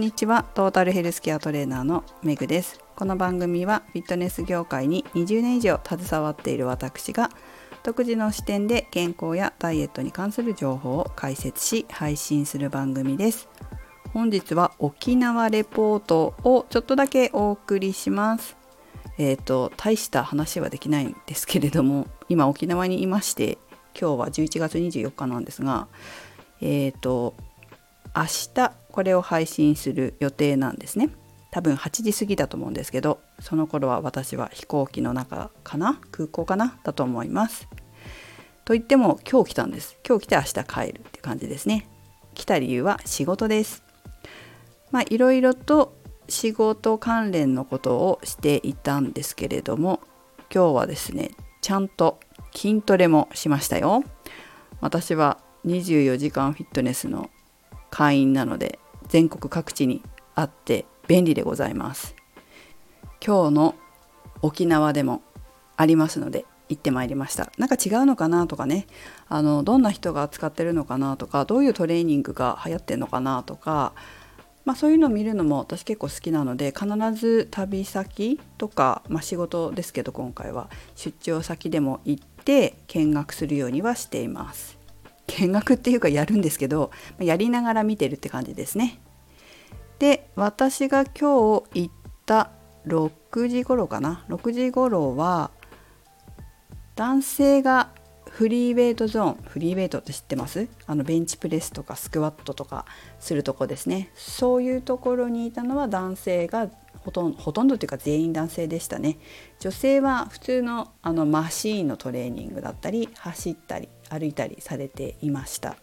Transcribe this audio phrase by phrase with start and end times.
[0.00, 0.46] にちは。
[0.54, 2.80] トータルヘルスケアトレーナーのメグです。
[2.96, 7.28] この番組はフィットネス業界に20年以上携わっている私が
[7.82, 13.50] 独自の視点で健康やダイエットに関する情報を解説し配信する番組です。
[14.14, 18.56] 本日は沖縄レポートをちょっとだけお送りします。
[19.18, 23.58] えっ、ー、と大した話はできないんですけれども今沖縄にいまして
[23.94, 25.88] 今日は11月24日なんですが
[26.62, 27.34] えっ、ー、と
[28.16, 28.24] 明
[28.54, 31.10] 日これを配信する予定なんですね。
[31.50, 36.00] 多分8時過ぎだと思うんですけどその頃は私は飛行機の中かな？
[36.12, 36.78] 空港かな？
[36.84, 37.68] だと思います。
[38.64, 39.96] と言っても今日来たんです。
[40.06, 41.88] 今日来て明日帰るって感じですね。
[42.34, 43.82] 来た理由は仕事です。
[44.92, 45.96] まあいろいろと
[46.28, 50.00] 仕事関連のことをしていたんですけれども
[50.54, 52.20] 今日はですねちゃんと
[52.54, 54.04] 筋トレもしましたよ。
[54.80, 57.28] 私は24時間フィットネスの
[57.90, 60.02] 会員なので全国各地に
[60.34, 62.14] あって便利でございます。
[63.24, 63.74] 今日の
[64.42, 65.22] 沖縄でも
[65.76, 67.52] ありますので行ってまいりました。
[67.58, 68.86] なんか違うのかなとかね。
[69.28, 73.92] あのどんな人が使ってるのかなとかどういうトレーニングが流行ってるのかなとか
[74.64, 84.79] まあ、そういうのを見るのも私結構好きなので必ず旅先とか、まあ、仕事ですけど今回は出張先でも行って見学するようにはしています。
[85.30, 89.00] 見学っていうかやるんですけどやりながら見てるって感じですね。
[89.98, 91.90] で私が今日行っ
[92.26, 92.50] た
[92.86, 95.50] 6時頃かな？6時頃は
[96.96, 97.90] 男性が
[98.30, 100.68] フリーウェイトゾーンフリーウェイトって知ってます？
[100.86, 102.86] あのベンチプレスとかスクワットとか
[103.18, 104.10] するとこですね。
[104.14, 106.70] そういうところにいたのは男性が
[107.00, 109.18] ほとんどほとんどというか全員男性でしたね。
[109.58, 115.76] 女性は普通のあのマシーンのトレーニングだったり走ったり歩いたりされていました。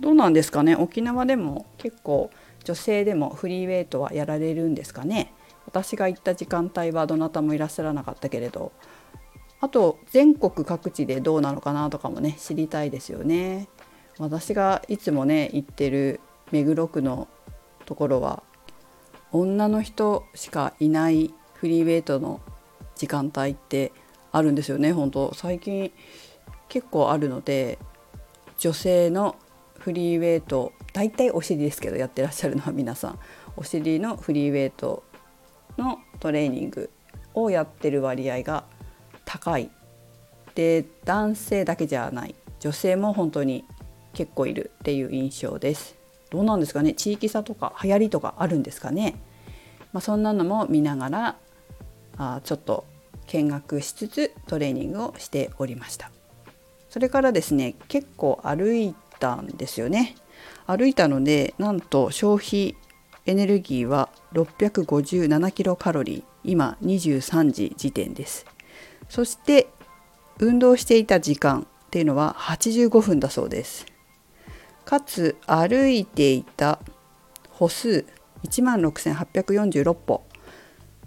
[0.00, 0.74] どうなんですかね？
[0.74, 2.30] 沖縄でも結構
[2.64, 5.32] 女性でもフリーウェイトはやられるんですかね？
[5.64, 8.72] 私が行った時間帯はどなたもいらっしゃらなかったけれど。
[9.60, 13.68] あと全国各地でどうなのかなとかもね知りたいですよね。
[14.18, 16.18] 私がいつもね行ってる
[16.50, 17.28] 目黒区の
[17.86, 18.42] ところは
[19.32, 22.40] 女の人しかいないフリーウェイトの
[22.94, 23.92] 時間帯って
[24.30, 24.92] あるんですよね。
[24.92, 25.92] 本当最近
[26.68, 27.78] 結構あるので
[28.58, 29.36] 女性の
[29.78, 33.18] フリーウェイト大体お尻ですけどやってらっしゃるのは皆さん。
[33.56, 35.02] お尻のフリーウェイト
[35.76, 36.90] のトレーニング
[37.34, 38.64] をやってる割合が
[39.24, 39.70] 高い。
[40.54, 42.34] で男性だけじゃない。
[42.60, 43.64] 女性も本当に
[44.12, 46.01] 結構いるっていう印象です。
[46.32, 46.94] どうなんですかね？
[46.94, 49.16] 地域差とか流行りとかあるんですかね、
[49.92, 51.36] まあ、そんなのも見ながら
[52.16, 52.86] あちょっと
[53.26, 56.10] 見学しつつトレーニングをしておりました。
[56.88, 60.16] それからですね結構歩いたんですよね。
[60.66, 62.76] 歩いたのでなんと消費
[63.26, 68.46] エネルギーは657キロカロリー今23時時点です。
[69.10, 69.68] そして
[70.38, 73.86] 運動していた時間っていうのは85分だそうです。
[74.84, 76.78] かつ歩いていた
[77.50, 78.04] 歩数
[78.48, 80.22] 16,846歩。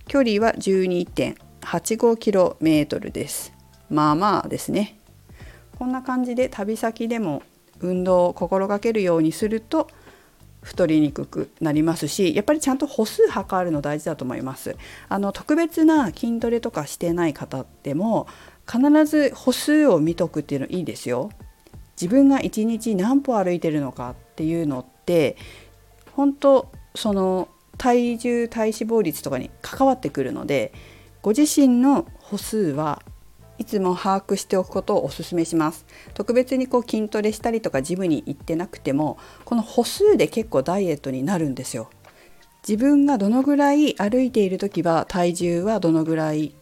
[0.08, 3.54] 距離は 12.85km です。
[3.90, 4.98] まあまあですね。
[5.78, 7.44] こんな感じで旅先でも
[7.82, 9.88] 運動を心がけるようにすると
[10.62, 14.76] 太りにくくなりますしやっぱりちゃんと歩数測るの大事だと思います。
[15.10, 18.28] あの特別な筋トレとかしてない方でも
[18.66, 21.30] 必ず歩数を見とくっていうのいいですよ。
[22.00, 25.38] 自分が1日何歩歩いてるのかっていうのって
[26.12, 27.48] 本当その
[27.78, 30.74] 体重体脂肪率とかに関わってくるので
[31.22, 33.02] ご自身の歩数は
[33.58, 35.86] いつも把握しておくことをお勧めします。
[36.14, 41.90] 特別にこう筋トレしたりとかジムに行ってなくてもこの歩数で結構ダイエットになるんですよ。
[42.68, 46.54] 自分がどのぐらい歩いている時は体重はどのぐらい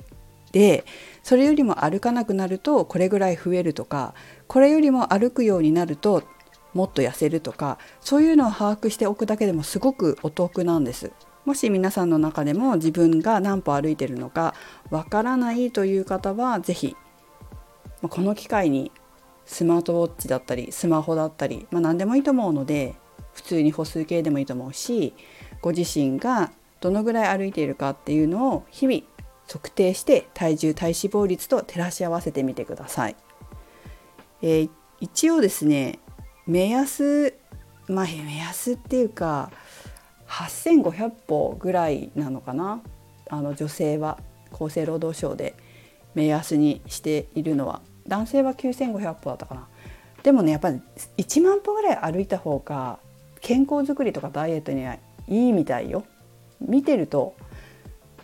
[0.51, 0.83] で
[1.23, 4.13] それよりも歩かなくなるとこれぐらい増えるとか
[4.47, 6.23] これよりも歩くようになると
[6.73, 11.11] もっと痩せるとかそういうのを把握しておくだけでもすごくお得なんです。
[11.45, 14.55] もし皆さんの中でも自分が何歩歩いてるのか
[14.89, 16.95] わからないという方は是非
[18.01, 18.93] この機会に
[19.45, 22.95] スマートウォッチだったりスマホだったり、まあ、何でもいいと思うので
[23.33, 25.13] 普通に歩数計でもいいと思うし
[25.61, 29.03] ご自身がどのぐらい歩いているかっていうのを日々
[29.47, 33.15] 測定して体重体脂肪率と照らし合わせてみてください。
[34.41, 34.69] えー、
[34.99, 35.99] 一応ですね
[36.47, 37.33] 目安
[37.87, 39.51] まあ目安っていうか
[40.27, 42.81] 8500歩ぐらいなのかな？
[43.29, 44.19] あの女性は
[44.51, 45.55] 厚生労働省で
[46.15, 49.67] 目安にしているのは男性は9500歩だったかな？
[50.23, 50.81] でもねやっぱり
[51.17, 52.99] 1万歩ぐらい歩いた方が
[53.41, 54.93] 健康づくりとかダイエットには
[55.27, 56.05] いいみたいよ。
[56.61, 57.35] 見てると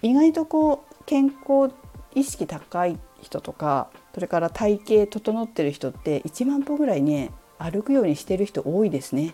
[0.01, 1.73] 意外とこう健康
[2.13, 9.33] 意識高い人とかそれから体型整ってる人って1万歩ぐらいね歩くようにしてる人多いですね。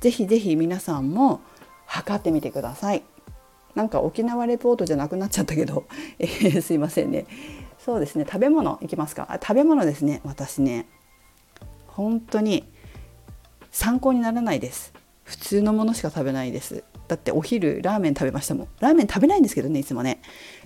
[0.00, 1.40] ぜひぜひ皆さんも
[1.86, 3.02] 測ってみてください。
[3.74, 5.86] なんか沖縄レポートじゃなくなっちゃったけど、
[6.20, 7.26] えー、すいませんね。
[7.78, 10.86] そうですね食べ物いきますかあ食べ物ですね私ね
[11.86, 12.64] 本当に
[13.70, 14.92] 参考にならないです
[15.24, 18.68] 普通のものしか食べないですだってお昼ラーメン食べましたもん。
[18.80, 20.20] ラーメン食べないんですけどねいつもね。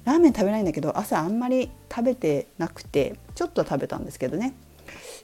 [0.04, 4.54] ラーメン食べないんだけど朝あんまり食べてなくてちょっと食べたんですけどね。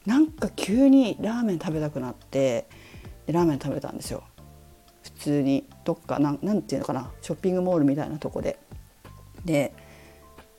[0.05, 2.69] なんか急にラーメン食べたくなって
[3.27, 4.23] でラーメン食べたんですよ。
[5.03, 8.59] 普通にどっかなんなんていうのかなショッピングモールみたいなとこで。
[9.45, 9.73] で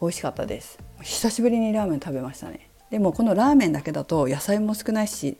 [0.01, 0.79] 美味しかったです。
[1.01, 2.69] 久しぶりにラーメン食べましたね。
[2.89, 5.37] でもこのラーメンだけだと野菜も少ないし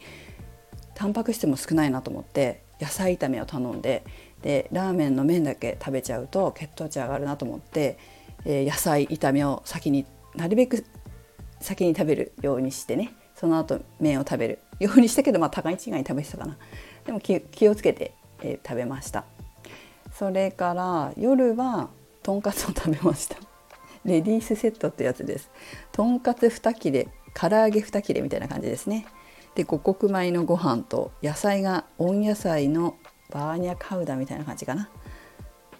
[0.95, 4.03] タンパク質も少ないなと思って野菜炒めを頼んで
[4.41, 7.97] でラーメンの麺だけ食べちゃうと血糖値上がるなと思って、
[8.45, 10.05] えー、野菜炒めを先に
[10.35, 10.85] なるべく
[11.59, 14.59] 先に食べるようにしてねその後麺を食べる。
[14.79, 16.57] ようにしたけどまあ互い違いに食べてたかな。
[17.05, 19.25] でも気をつけて、えー、食べました。
[20.13, 21.89] それから夜は
[22.23, 23.37] とんかつを食べました。
[24.05, 25.49] レディースセットってやつです。
[25.91, 29.05] とんかつ2切れ唐揚げ2切れみたいな感じですね。
[29.55, 32.95] で五穀米のご飯と野菜が温野菜の
[33.31, 34.89] バーニャカウダみたいな感じかな。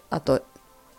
[0.10, 0.42] あと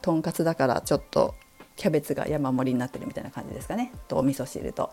[0.02, 1.34] とんかつだからちょっと
[1.76, 3.92] キャベツが山盛りになってるみたいな感じですかね。
[4.08, 4.90] とお味噌汁と。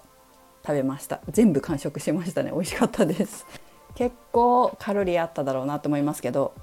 [0.65, 1.21] 食べました。
[1.29, 2.49] 全部完食しましたね。
[2.51, 3.45] 美味しかったです。
[3.93, 6.53] 結構カロリーあっただろうなと思いますけど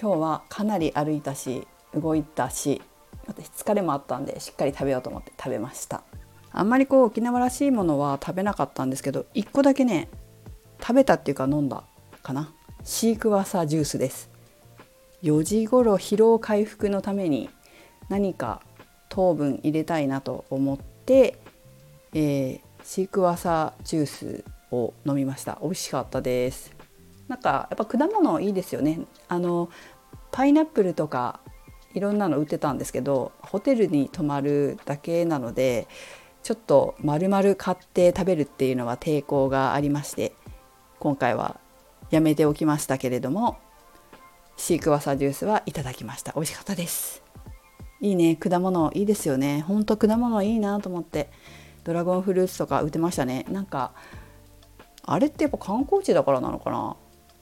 [0.00, 2.82] 今日はかなり歩いたし動いたし
[3.28, 6.02] 私疲れもあったんでしっかり食べようと思って食べました。
[6.52, 10.08] あんまりこう沖縄らしいものは食べなかったんですけど1個だけね
[10.80, 11.84] 食べたっていうか飲んだ
[12.22, 12.52] かな。
[12.84, 14.28] シークワーサージュースです。
[15.22, 17.48] 4時頃疲労回復のために
[18.10, 18.60] 何か
[19.08, 21.38] 糖分入れたいなと思って、
[22.12, 25.58] えー、シークワーサージュースを飲みました。
[25.62, 26.74] 美味しかったです。
[27.26, 29.00] なんかやっぱ果物いいですよね。
[29.28, 29.70] あの
[30.30, 31.40] パイナップルとか
[31.94, 35.88] いろんなの売ってたんですけどホテルに泊まるだけなので
[36.42, 40.34] ちょっと丸々買って食べるっていうのは抵抗がありまして
[40.98, 41.63] 今回は
[42.14, 43.58] やめておきましたけれども
[44.56, 46.32] シークワーサージュースはいただきました。
[46.32, 47.22] 美味しかったです。
[48.00, 48.36] いいね。
[48.36, 49.62] 果物いいですよね。
[49.62, 51.30] ほんと果物いいなと思って。
[51.82, 53.46] ドラゴンフルーツとか売ってましたね。
[53.50, 53.92] なんか
[55.02, 56.96] あれってやっぱ観光地だからなのかな。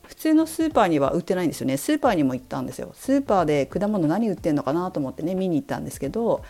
[0.05, 1.77] 普通のスーパーには売ってないんですよね。
[1.77, 2.93] スーパーにも行ったんですよ。
[2.95, 6.43] スーパーで果物何売ってんのかなと思ってね見に行ったんですけど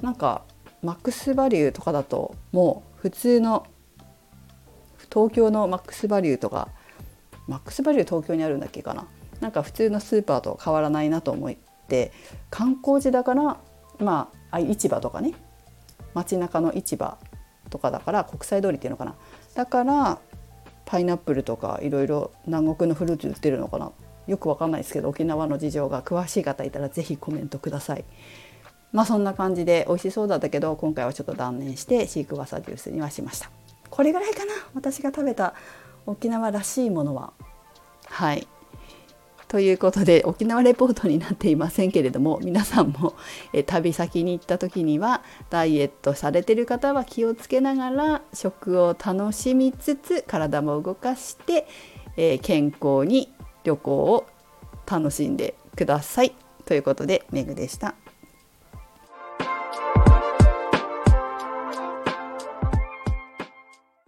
[0.00, 0.44] なんか
[0.82, 3.66] マックスバリューとかだともう普通の
[5.12, 6.68] 東京のマックスバリューとか
[7.46, 9.06] マックスバリュー東京にあるんだっけかな。
[9.40, 11.54] なんか普通のスーパーと変わらないなと思っ
[11.88, 12.12] て
[12.50, 13.58] 観光地だから
[13.98, 15.34] まあ市場とかね。
[16.14, 17.18] 街中の市場
[17.70, 19.16] とかだから国際通りっていうのかな。
[19.54, 20.18] だから
[20.86, 23.90] パイナップルとかいろいろ南国のフルーツ売ってるのかな。
[24.26, 28.04] よくわかんないですけど沖縄の事情が詳しい方いたら是非コメントください。
[28.92, 33.50] まあそんな感じで美味しそうだったけど今回はちょっと断念してシークワーサージュースにはしました。
[33.90, 34.52] これぐらいかな。
[34.74, 35.54] 私が食べた
[36.06, 37.32] 沖縄らしいものは？
[38.06, 38.46] はい
[39.48, 43.14] ということで沖縄レポートになっていませんけれども皆さんも
[43.52, 51.68] え旅先に行った時にはダイエットされてる方は気をつけながら食を楽しみつつ体も動かして、
[52.16, 54.26] え、健康に旅行を
[54.86, 56.34] 楽しんでください。
[56.64, 57.94] ということでメグでした。